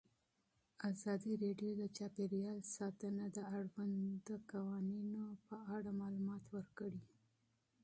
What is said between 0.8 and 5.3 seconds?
ازادي راډیو د چاپیریال ساتنه د اړونده قوانینو